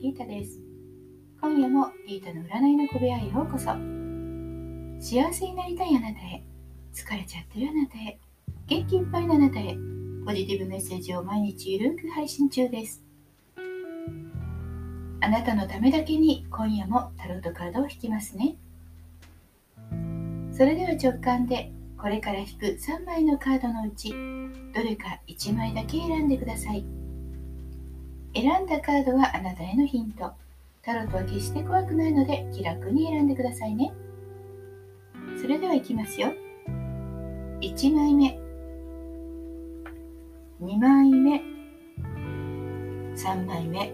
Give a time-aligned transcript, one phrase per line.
[0.00, 0.60] ギータです。
[1.40, 3.66] 今夜もギータの占いの小部屋へようこそ。
[4.98, 6.42] 幸せになりたいあなたへ。
[6.92, 8.18] 疲れちゃってるあなたへ。
[8.66, 9.76] 元気いっぱいのあなたへ。
[10.26, 13.04] ポジティブメッセージを毎日ゆるく配信中です。
[15.20, 18.56] あなたのためだけに今夜もタロットカードを引きますね。
[20.50, 24.10] それでは直感でこれから引く3枚のカードのうち
[24.74, 27.03] どれか1枚だけ選んでください。
[28.34, 30.32] 選んだカードはあなたへのヒント。
[30.82, 33.92] タロットは決して怖くないので気楽に選んでくださいね。
[35.40, 36.32] それではいきますよ。
[37.60, 38.38] 1枚目。
[40.60, 41.42] 2枚目。
[43.14, 43.92] 3枚目。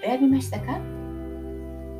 [0.00, 0.78] 選びましたか？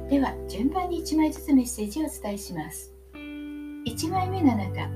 [0.08, 2.92] では順番に1枚ずつメッセージをお伝えします。
[3.14, 4.88] 1枚目のあなた。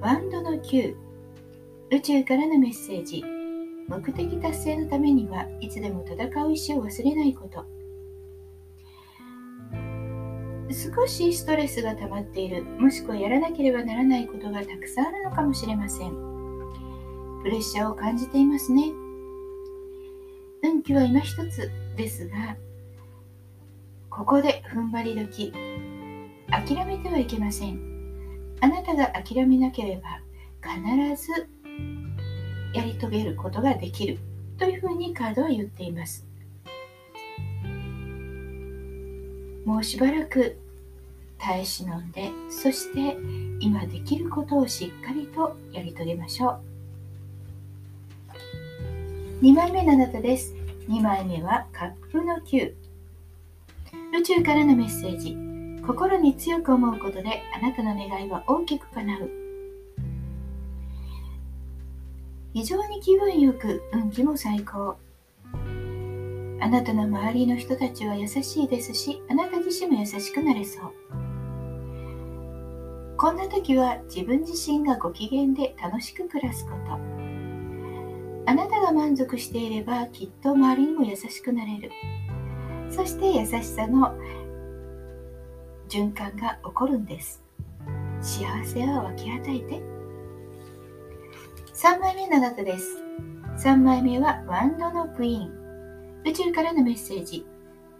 [0.00, 0.94] ワンドの9
[1.90, 3.24] 宇宙からのメッセージ。
[3.90, 7.66] 目的達成のためにはいつでも戦う意志を忘れないこと。
[10.72, 16.12] 少しストレスが溜まっているもしくはやらなければならないことがたくさんあるのかもしれません。
[17.42, 18.92] プレッシャーを感じていますね。
[20.62, 22.56] 運気は今一つですが
[24.08, 25.52] ここで踏ん張り時。
[26.52, 27.80] 諦めてはいけません。
[28.60, 30.20] あなたが諦めなければ
[30.62, 30.80] 必
[31.20, 31.48] ず
[32.72, 34.18] やり遂げることができる
[34.58, 36.26] というふうにカードは言っています。
[39.64, 40.58] もうしばらく
[41.38, 43.16] 耐え忍んでそして
[43.60, 46.60] 今できることをしっかりとやり遂げましょう。
[49.42, 50.54] 2枚目のあなたです。
[50.88, 52.74] 2枚目はカップの9
[54.18, 55.36] 宇宙からのメッセージ。
[55.86, 59.39] 心に強く思うことであなたの願いは大きく叶う。
[62.52, 64.96] 非常に気分よく運気も最高。
[66.60, 70.92] あなたの周りの人たちは優しいですしあなた自身も優しくなれそう。
[73.16, 76.92] こんな時は自分自身がご機嫌で楽しく暮らすこと。
[78.46, 81.92] あなたが満足していればきっと周りにも優しくなれる。
[82.90, 84.12] そして優しさの
[85.88, 87.44] 循環が起こるんです。
[88.20, 89.99] 幸せを分け与えて。
[91.82, 93.02] 3枚目のあなたです。
[93.56, 96.22] 3枚目はワンドのクイーン。
[96.26, 97.46] 宇宙からのメッセージ。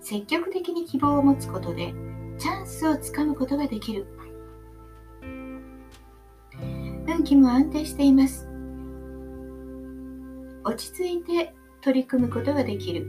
[0.00, 1.94] 積極的に希望を持つことで
[2.38, 4.06] チャンスをつかむことができる。
[5.22, 8.46] 運気も安定しています。
[10.62, 13.06] 落ち着いて取り組むことができる。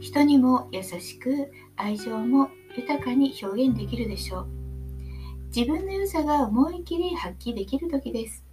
[0.00, 4.48] 人にも優しく愛情も豊かに表現できるでしょう。
[5.46, 8.44] 自分の良さが思い切り発揮できる時です。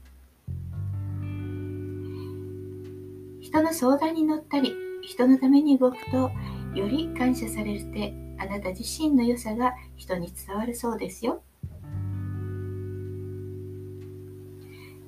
[3.49, 6.29] 人の相談に乗ったり人のために動くと
[6.75, 11.41] より感謝されてあなた自身の良さが人に伝わるそうですよ。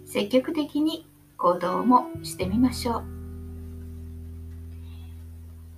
[0.05, 1.07] 積極的に
[1.37, 3.03] 行動もしてみましょう。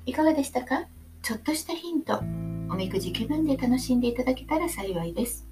[0.05, 0.85] いかがでしたか？
[1.21, 2.19] ちょっとしたヒント。
[2.69, 5.45] おみくじ気分で楽しんでいただけたら幸いです。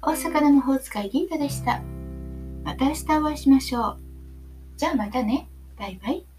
[0.00, 1.82] 大阪の魔法使いギータでした。
[2.64, 3.98] また明日お会いしましょう。
[4.78, 5.50] じゃあまたね。
[5.82, 6.31] バイバイ。